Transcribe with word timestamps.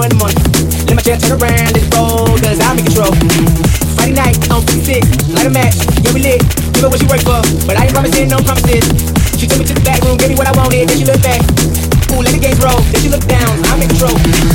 that 0.00 0.10
444 0.10 0.10
the 0.10 0.18
month. 0.18 0.38
Let 0.88 0.96
my 0.96 1.02
chair 1.02 1.18
turn 1.18 1.38
around, 1.38 1.76
it 1.76 1.86
roll, 1.94 2.26
cause 2.42 2.58
I'm 2.60 2.78
in 2.78 2.84
control. 2.86 3.12
Friday 3.94 4.14
night, 4.14 4.38
on 4.50 4.62
56, 4.66 5.30
light 5.30 5.46
a 5.46 5.50
match, 5.50 5.76
yeah 6.02 6.12
we 6.12 6.20
lit. 6.20 6.42
Give 6.74 6.82
her 6.82 6.90
what 6.90 6.98
she 7.00 7.06
work 7.06 7.22
for, 7.22 7.40
but 7.66 7.76
I 7.78 7.86
ain't 7.86 7.94
promising 7.94 8.28
no 8.28 8.38
promises. 8.42 8.84
She 9.38 9.46
took 9.46 9.58
me 9.58 9.66
to 9.66 9.74
the 9.74 9.84
back 9.84 10.02
room, 10.02 10.16
gave 10.16 10.30
me 10.30 10.36
what 10.36 10.48
I 10.48 10.54
wanted, 10.56 10.88
then 10.88 10.98
she 10.98 11.04
looked 11.04 11.22
back. 11.22 11.42
Ooh, 12.12 12.22
let 12.22 12.32
the 12.32 12.42
games 12.42 12.60
roll, 12.62 12.80
then 12.90 13.00
she 13.00 13.08
looked 13.08 13.28
down, 13.28 13.50
I'm 13.70 13.82
in 13.82 13.88
control. 13.88 14.53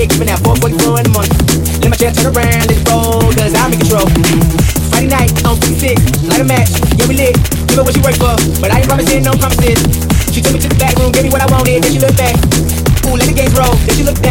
Conflict, 0.00 0.12
giving 0.12 0.32
that 0.32 0.40
444 0.40 1.00
in 1.00 1.04
the 1.04 1.12
month. 1.12 1.32
Let 1.84 1.90
my 1.92 1.96
chair 1.96 2.12
turn 2.12 2.32
around, 2.32 2.72
it 2.72 2.80
roll, 2.88 3.20
cause 3.36 3.52
I'm 3.52 3.72
in 3.72 3.80
control. 3.80 4.08
Friday 4.88 5.12
night, 5.12 5.32
on 5.44 5.60
56, 5.60 6.24
light 6.24 6.40
a 6.40 6.44
match, 6.44 6.72
yeah 6.96 7.06
we 7.08 7.14
lit. 7.16 7.36
Give 7.68 7.80
her 7.80 7.84
what 7.84 7.92
she 7.92 8.00
work 8.00 8.16
for, 8.16 8.32
but 8.60 8.72
I 8.72 8.80
ain't 8.80 8.88
promising 8.88 9.24
no 9.24 9.36
promises. 9.36 9.80
She 10.32 10.40
took 10.40 10.56
me 10.56 10.60
to 10.60 10.68
the 10.68 10.78
back 10.80 10.96
room, 10.96 11.12
gave 11.12 11.24
me 11.24 11.30
what 11.30 11.42
I 11.42 11.48
wanted, 11.52 11.84
then 11.84 11.92
she 11.92 12.00
looked 12.00 12.16
back. 12.16 12.36
Ooh, 13.08 13.16
let 13.16 13.26
the 13.28 13.36
games 13.36 13.52
roll, 13.56 13.74
then 13.84 13.94
she 13.96 14.04
looked 14.04 14.22
down, 14.22 14.29